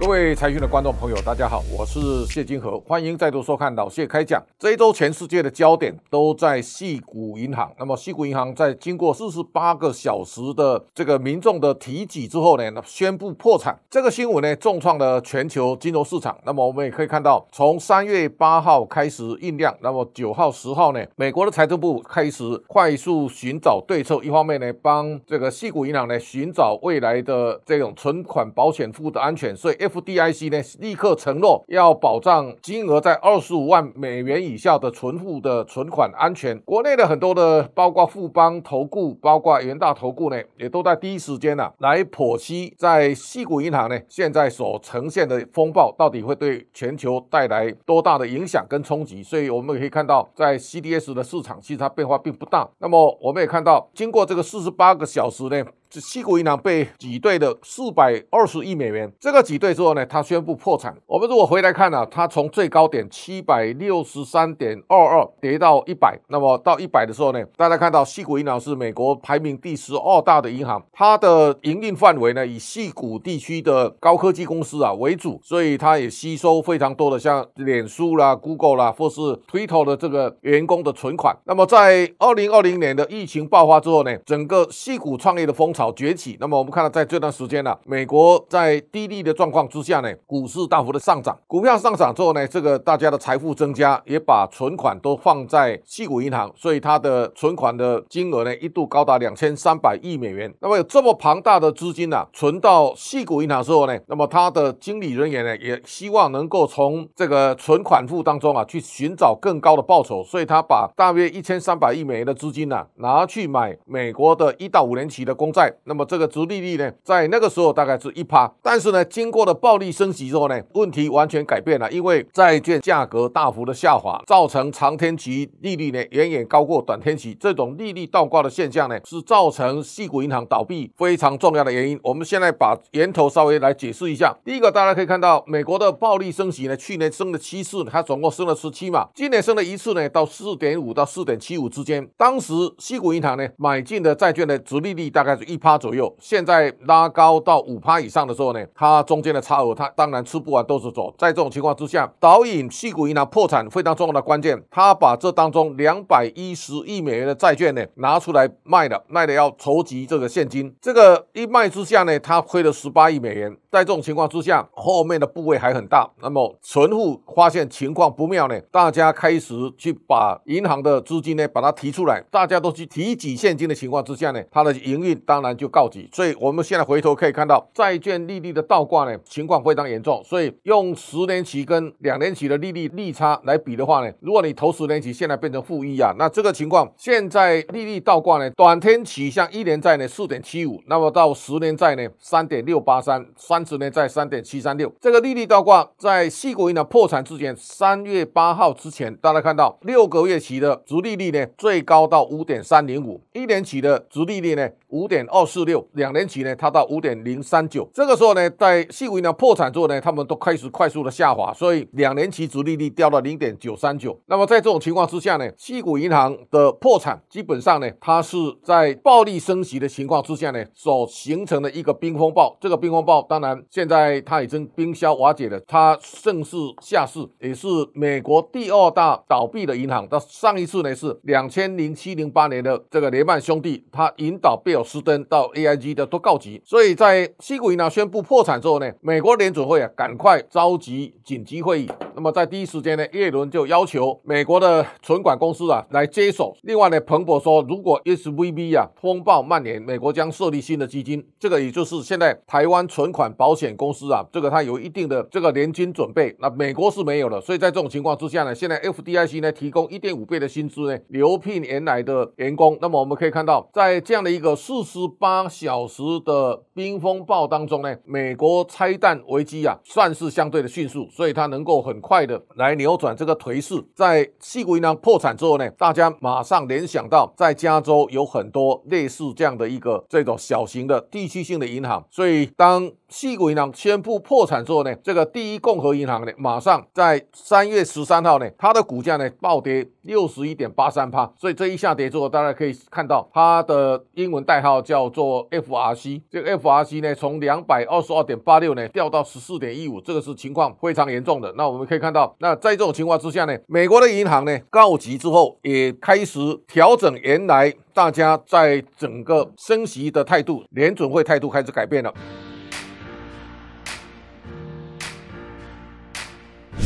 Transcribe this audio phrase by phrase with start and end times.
[0.00, 4.40] 各位财讯的观众朋友，大家好，我是谢金河，欢迎再度收看老谢开讲。
[4.56, 7.68] 这一周全世界的焦点都在细谷银行。
[7.80, 13.76] 那么细谷银行在经过四十八个小时的这个民众的提挤之后呢，宣布破产。
[13.90, 16.38] 这个新闻呢，重创了全球金融市场。
[16.44, 36.58] 那么我们也可以看到，从三月八号开始酝酿，那么九号、十号呢，美国的财政部开始快速寻找对策，一方面呢，帮这个细谷银行呢寻找未来的这种存款保险服务的安全，所以 FDIC 呢立刻承诺要保障金额在二十五万美元以下的存户的存款安全。
[36.60, 49.22] 国内的很多的，包括富邦投顾、包括元大投顾呢，也都在第一时间呢来剖析在西谷银行呢现在所呈现的风暴到底会对全球带来多大的影响跟冲击。
[49.22, 52.68] 所以我们可以看到，在 CDS 的市场其实它变化并不大。
[52.78, 55.64] 那么我们也看到，经过这个四十八个小时呢。
[55.90, 60.94] 这西谷银行被挤兑的四百二十亿美元，这个挤兑之后呢，它宣布破产。
[61.06, 81.34] 我们如果回来看呢，它从最高点七百六十三点二二跌到一百，那么到一百的时候呢，大家看到西谷银行是美国排名第十二大的银行，它的营运范围呢以西谷地区的高科技公司啊为主，所以它也吸收非常多的像脸书啦、Google 啦，或是 Twitter 的这个员工的存款。
[81.46, 85.72] 那么在二零二零年的疫情爆发之后呢，整个西谷创业的风。
[85.78, 100.52] 潮崛起，那么我们看到在这段时间呢，美国在低利的状况之下呢，股市大幅的上涨，股票上涨之后呢，这个大家的财富增加，也把存款都放在细股银行，所以它的存款的金额呢，一度高达两千三百亿美元。
[100.60, 115.67] 那么有这么庞大的资金呢，存到细股银行之后呢，那么它的经理人员呢，也希望能够从这个存款户当中啊，去寻找更高的报酬，所以他把大约一千三百亿美元的资金呢，拿去买美国的一到五年期的公债。
[115.84, 132.00] 那么这个殖利率呢，在那个时候大概是一趴，但是呢，经过了暴力升级之后呢，问题完全改变了，因为债券价格大幅的下滑，造成长天期利率呢远远高过短天期，这种利率倒挂的现象呢，是造成系股银行倒闭非常重要的原因。
[132.02, 134.34] 我们现在把源头稍微来解释一下。
[134.42, 142.08] 第一个，大家可以看到，美国的暴力升级呢，去年升了七次，它总共升了十七嘛，今年升了一次呢，到四点五到四点七五之间。
[142.16, 145.57] 当时系股银行呢买进的债券的殖利率大概是一。
[145.58, 151.12] 趴左右，现在拉高到五趴以上的时候呢，它中间的差额，它当然吃不完兜着走。
[151.18, 160.74] 在这种情况之下，导引细股银行破产非常重要的关键，他把这当中两百一十亿美元的债券呢拿出来卖了，卖了要筹集这个现金。
[160.80, 163.56] 这个一卖之下呢，他亏了十八亿美元。
[163.70, 166.08] 在这种情况之下，后面的部位还很大。
[166.22, 176.08] 那么存户发现情况不妙呢，大家开始去把银行的资金呢把它提出来，大家都去提挤现金的情况之下呢，它的营运当然就告急。
[176.12, 180.20] 所以我们现在回头可以看到，债券利率的倒挂呢情况非常严重。
[180.24, 193.68] 所以用十年期跟两年期的利率利差来比的话呢，如果你投十年期现在变成负一啊，那这个情况现在利率倒挂呢，短天期像一年债呢四点七五，那么到十年债呢三点六八三三。
[193.68, 207.88] 十年债三点七三六，这个利率倒挂在细国银行破产之前，三月八号之前，大家看到六个月期的直利率呢，最高到五点三零五，一年期的直利率呢五点二二四六，两年期呢它到五点零三九。
[207.94, 214.18] 这个时候呢，在细股银行破产之后呢，他们都开始快速的下滑，所以两年期直利率掉到零点九三九。
[214.26, 222.56] 那么在这种情况之下呢，细股银行的破产基本上呢，它是在暴力升级的情况之下呢，所形成的一个冰风暴。
[222.60, 223.62] 这个冰风暴当然。
[223.70, 230.06] 现在它已经冰消瓦解了，它盛世下市，也是美国第二大倒闭的银行。
[230.08, 236.60] 到上一次呢是两千零七零八年的这个雷曼兄弟，他引导贝尔斯登到 AIG 的都告急。
[236.64, 241.88] 所以在西谷银行宣布破产之后呢，美国联准会啊赶快召集紧急会议。
[242.14, 246.56] 那么在第一时间呢，耶伦就要求美国的存管公司啊来接手。
[246.62, 251.24] 另外呢，彭博说，如果 SVB 啊风暴蔓延，美国将设立新的基金。
[251.38, 253.28] 这个也就是现在台湾存款。
[253.38, 262.76] 保险公司啊，这个它有一定的这个年金准备，那美国是没有的，所以在这种情况之下呢，现在 FDIC 呢提供一点五倍的薪资呢，留聘原来的员工。
[262.80, 273.82] 那么我们可以看到，在这样的一个事实八小时的冰风暴当中呢，美国拆弹危机啊，算是相对的迅速，所以它能够很快的来扭转这个颓势。
[273.94, 301.54] 在细谷银行破产之后呢，大家马上联想到，在加州有很多类似这样的一个这种小型的地区性的银行，所以当细谷银行宣布破产之后呢，这个第一共和银行呢，马上在三月十三号呢，它的股价呢暴跌六十一点八三趴，所以这一下跌之后，大家可以看到它的英文代号叫叫做 FRC，这个 FRC 呢从两百二十二点八六呢掉到十四点一五，这个是情况非常严重的。
[301.56, 312.12] 那我们可以看到，那在这种情况之下呢，美国的银行呢告急之后，也开始调整原来大家在整个升息的态度，联准会态度开始改变了。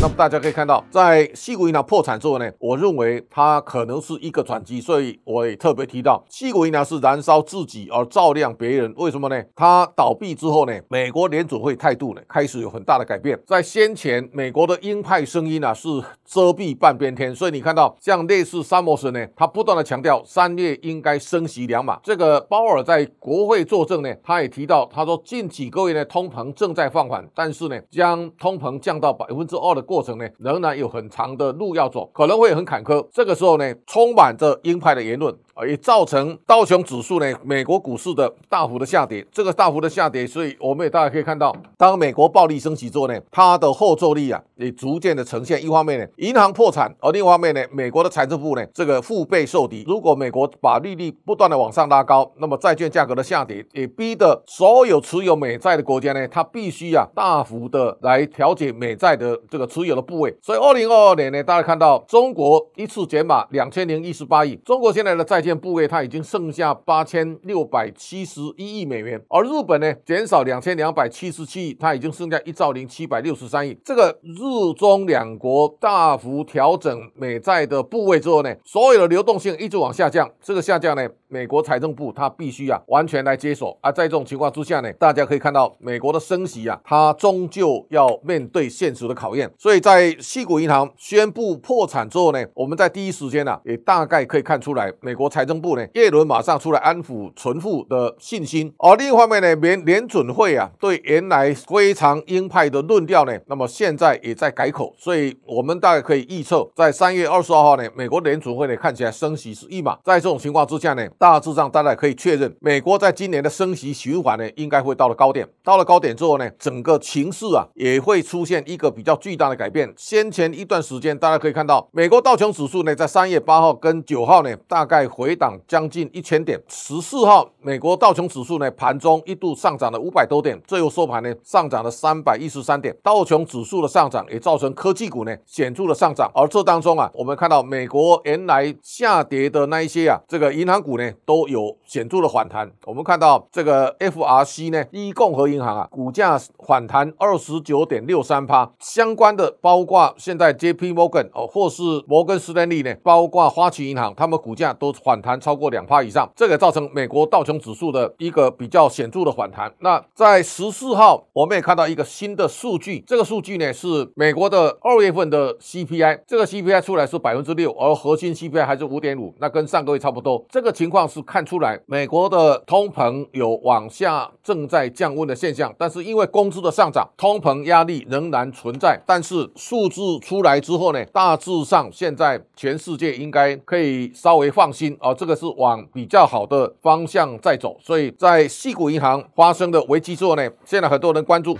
[0.02, 8.92] 那么大家可以看到，在西谷银行破产之后呢，我认为它可能是一个转机，所以我也特别提到，西谷银行是燃烧自己而照亮别人。
[8.96, 9.40] 为什么呢？
[9.54, 13.40] 它倒闭之后呢，美国联储会态度呢开始有很大的改变。
[13.46, 15.88] 在先前，美国的鹰派声音啊是
[16.24, 22.00] 遮蔽半边天，所以你看到像类似萨默森呢，他不断的强调三月应该升息两码。
[22.02, 29.84] 这个鲍尔在国会作证呢，他也提到，他说近几个月呢通膨正在放缓，但是呢将通膨降到百分之二的。
[29.92, 33.06] 过程呢，仍然有很长的路要走，可能会很坎坷。
[33.12, 35.34] 这个时候呢，充满着鹰派的言论。
[35.54, 39.22] 啊，也造成道琼指数呢，美国股市的大幅的下跌。
[39.30, 45.62] 这个大幅的下跌，所以我们也大家可以看到，当美国暴力升级之后呢，它的后坐力啊，也逐渐的呈现。
[45.62, 49.84] 一方面呢，银行破产；而另一方面呢，美国的财政部呢，这个腹背受敌。
[49.86, 60.34] 如果美国把利率不断的往上拉高，那么债券价格的下跌，也逼得所有持有美债的国家呢，它必须啊，大幅的来调节美债的这个持所有的部位。
[60.40, 65.42] 所以，二零二二年呢，大家看到中国一次减码两千零一十八亿，中国现在的债。
[65.42, 73.76] 件部位，它已经剩下八千六百七十一亿美元，而日本呢，减少两千两百七十七亿，它已经剩下一兆零七百六十三亿。
[73.84, 83.76] 这个日中两国大幅调整美债的部位之后呢，所有的流动性一直往下降，这个下降呢，美国财政部它必须啊完全来接手。
[83.80, 89.52] 而在这种情况之下呢，大家可以看到美国的升息啊，它终究要面对现实的考验。
[89.62, 95.30] 所以在西谷银行宣布破产之后呢，我们在第一时间呢，也大概可以看出来美国。
[95.30, 119.92] 财政部呢，耶伦马上出来安抚存户的信心，而另一方面呢，联联准会啊，对原来非常鹰派的论调呢，那么现在也在改口，所以我们大概可以预测，在三月二十二号呢，美国联准会呢看起来升息是一码，在这种情况之下呢，大致上大家可以确认，美国在今年的升息循环呢，应该会到了高点，到了高点之后呢，整个情势啊也会出现一个比较巨大改变。
[119.96, 125.02] 先前一段时间，大家可以看到，美国道琼指数呢，在三月八号跟九号呢，大概。
[125.12, 126.58] 回档将近一千点。
[126.68, 132.96] 十四号，美国道琼指数呢盘中一度上涨了五百多点，最后收盘呢上涨了三百一十三点。
[133.02, 136.30] 道琼指数的上涨也造成科技股呢显著的上涨。
[136.34, 142.70] 而这当中啊，我们看到美国原来下跌的那一些啊，这个银行股呢都有显著的反弹。
[142.84, 148.70] 我们看到这个 FRC 呢，一共和银行啊，股价反弹二十九点六三趴。
[148.78, 154.90] 相关的包括现在 JP Morgan 哦，或是摩根斯丹利呢，包括花旗银行，他们股价都。
[155.04, 159.72] 反弹超过两趴以上，这个造成美国道琼指数的一个比较显著的反弹。
[159.80, 170.44] 那在十四号，我们也看到一个新的数据，这个数据呢是美国的二月份的 CPI，这个 CPI 出来是百分之六，而核心 CPI 还是五点五，那跟上个月差不多。
[170.48, 179.00] 这个情况是看出来美国的通膨有往下正在降温的现象，但是因为工资的上涨，通膨压力仍然存在。
[179.06, 184.96] 但是数字出来之后呢，大致上现在全世界应该可以稍微放心。
[185.00, 191.56] 哦，这个是往比较好的方向在走，所以在细谷银行发生的危机之后呢，现在很多人关注。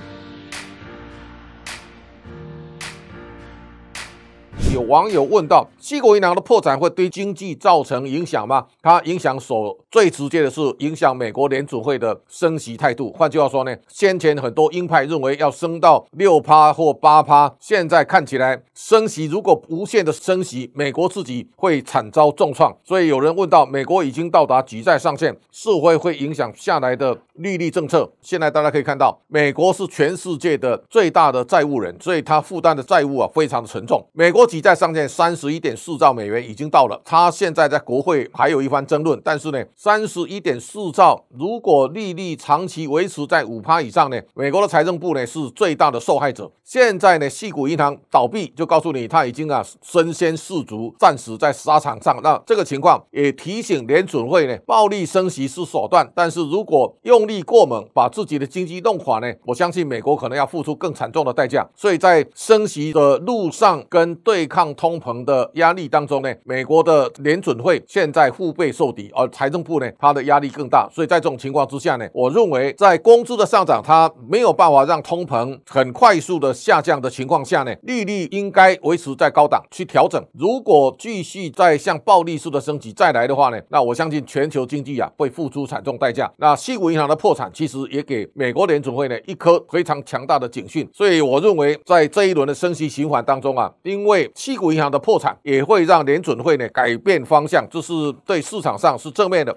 [4.89, 8.67] 网友问到：西国银行的破产会对经济造成影响吗？
[8.83, 13.12] 它影响所最直接的是影响美国联储会的升息态度。
[13.12, 22.77] 换句话说呢，先前很多鹰派认为要升到六趴或八趴，现在看起来升息如果无限的升息，美国自己会惨遭重创。
[22.85, 28.11] 所以有人问到：美国已经到达举债上限，是否会影响下来的利率政策？
[28.21, 34.05] 现在大家可以看到，美国是全世界的最大的债务人，所以它负担的债务啊非常的沉重。
[34.12, 39.21] 美国举债上限三十一点四兆美元已经到了，他现在在国会还有一番争论。
[39.25, 46.49] 但是呢，三十一点四兆如果利率长期维持在五趴以上呢，美国的财政部呢是最大的受害者。
[46.62, 52.21] 现在呢，细谷银行倒闭就告诉你，他已经啊身先士卒，战死在沙场上。
[52.23, 61.69] 那这个情况也提醒联准会呢，暴力升息是手段，但是如果用力过猛，把自己的经济弄垮呢，我相信美国可能要付出更惨重的代价。
[61.75, 64.49] 所以在升息的路上跟对。
[64.52, 70.87] 抗通膨的压力当中呢，美国的联准会现在腹背受敌，而财政部呢，它的压力更大。
[70.92, 80.23] 所以在这种情况之下呢，我认为在工资的上涨它没有办法让通膨很快速的下降的情况下呢，利率应该维持在高档去调整。
[80.35, 86.30] 如果继续再向暴力式的升级再来的话呢，那我相信全球经济啊会付出惨重代价。
[86.37, 90.87] 那西谷银行的破产其实也给美国联准会呢一颗非常强大的警讯。
[90.92, 97.93] 所以我认为在这一轮的升息循环当中啊，因为西谷银行的破产也会让联准会呢改变方向，这是
[98.27, 99.57] 对市场上是正面的。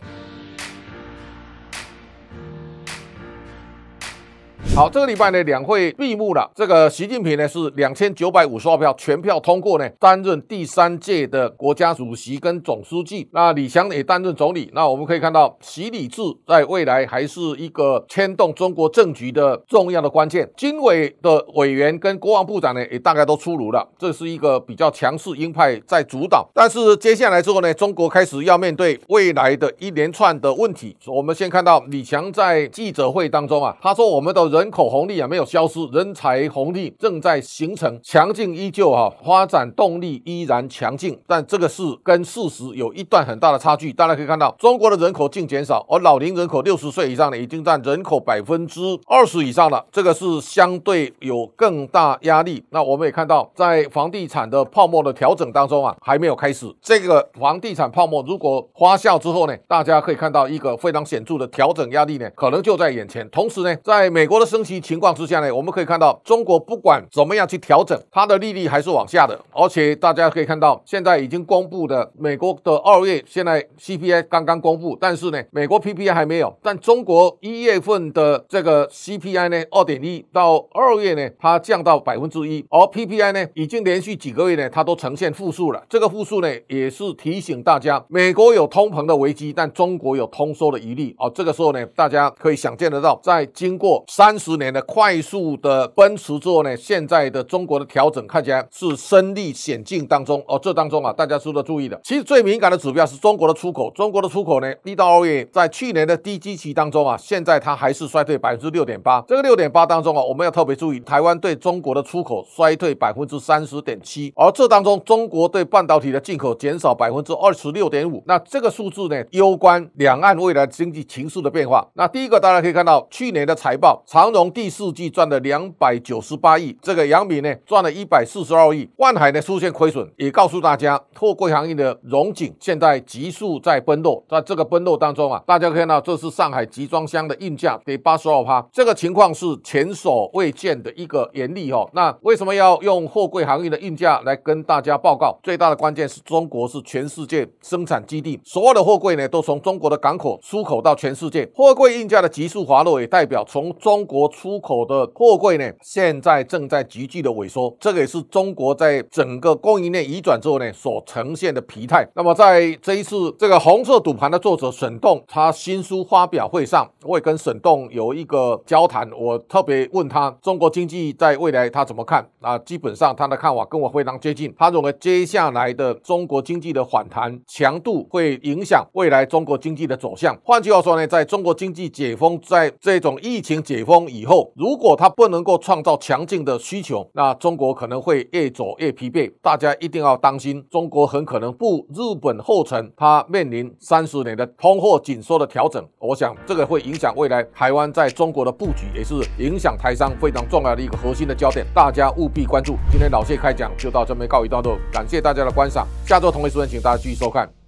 [4.75, 6.51] 好，这个礼拜呢，两会闭幕了。
[6.53, 13.25] 这个习近平呢是两千九百五十二票全票通过呢，担任第三届的国家主席跟总书记。
[13.32, 14.70] 那李强也担任总理。
[14.74, 20.46] 那我们可以看到，习李治在未来还是一个牵动中国政局的重要的关键。
[20.58, 23.88] 军委的委员跟国防部长呢，也大概都出炉了。
[23.98, 26.46] 这是一个比较强势鹰派在主导。
[26.53, 30.98] 但是接下来之后呢，中国开始要面对未来的一连串的问题。
[31.08, 34.64] 我们先看到李强在记者会当中啊，他说我们的人。
[34.65, 43.93] 人口红利啊没有消失，人才红利正在形成，强劲依旧哈，发展动力依然强劲，但这个是跟事实有一段很大的差距。
[43.93, 52.63] 大家可以看到，中国的人口净减少，而老龄人口六十岁以上的已经占人口百分之二十以上了，这个是相对有更大压力。
[52.72, 56.65] 那我们也看到，在房地产的泡沫的调整当中啊，还没有开始。
[56.81, 63.29] 这个房地产泡沫如果发酵之后呢，大家可以看到一个非常显著的调整压力呢，可能就在眼前。
[63.29, 64.54] 同时呢，在美国的。
[64.55, 69.38] 升息情况之下呢，我们可以看到中国不管怎么样去调整，它的利率还是往下的。
[69.51, 76.57] 而且大家可以看到，现在已经公布的美国的二月现在 CPI 刚刚公布，但是呢，美国 PPI 还没有。
[76.63, 85.83] 但中国一月份的这个 CPI 呢，二点一到二月呢，它降到百分之一，而 PPI 呢，已经连续几个月呢，它都呈现负数了。
[85.89, 91.13] 这个负数呢，也是提醒大家，美国有通膨的危机，但中国有通缩的疑虑。
[91.19, 94.33] 哦，这个时候呢，大家可以想见得到，在经过三。
[94.45, 100.59] 十年的快速的奔驰之后呢，现在的中国的调整看起来是身历险境当中哦。
[100.61, 103.89] 这当中啊，大家值得注意的，其实最敏感的指标是中国的出口。
[103.95, 109.19] 中国的出口呢，一到二月在去年的低基期当中啊，现在它还是衰退百分之六点八。
[109.27, 118.23] 这个六点八当中啊，我们要特别注意，台湾对中国的出口衰退百分之三十点七，而这当中中国对半导体的进口减少百分之二十六点五。
[118.27, 121.83] 那这个数字呢，攸关两岸未来经济情势的变化。
[121.95, 124.35] 那第一个大家可以看到，去年的财报长。
[124.36, 141.89] 从第四季赚了两百九十八亿，这个杨敏呢赚了一百四十二亿，万海呢出现亏损，也告诉大家货柜行业的荣景现在急速在崩落，在这个崩落当中啊，大家看到这是上海集装箱的运价跌八十二趴，这个情况是前所未见的一个严厉哦。
[141.94, 145.39] 那为什么要用货柜行业的运价来跟大家报告？
[145.44, 154.25] 最大的关键是中国是全世界生产基地，所有的货柜呢都从中国的港口出口到全世界，货柜运价的急速滑落也代表从中国。
[154.29, 162.08] 出口的货柜呢，现在正在急剧的萎缩，这个也是中国在整个供应链移转之后呢所呈现的疲态。
[162.15, 172.58] 那么在这一次这个红色赌盘的作者沈栋，他新书发表会上，我也跟沈栋有一个交谈，我特别问他中国经济在未来他怎么看啊？
[172.60, 180.38] 基本上他的看法跟我非常接近，他认为接下来的中国经济的反弹强度会影响未来中国经济的走向。
[180.44, 184.04] 换句话说呢，在中国经济解封，在这种疫情解封。
[184.07, 189.31] 以后，如果它不能够创造强劲的需求，那中国可能会越走越疲惫。
[189.41, 195.83] 大家一定要当心，中国很可能步日本后尘，它面临三十年的通货紧缩的调整。
[196.00, 201.65] 我想这个会影响未来台湾在中国的布局，也是影响台商非常重要的一个核心的焦点。
[201.74, 202.75] 大家务必关注。
[202.91, 205.88] 今天老谢开讲就到这边告一段落，感谢大家的观赏。
[206.05, 207.64] 下周同一时间，请大家继续收看。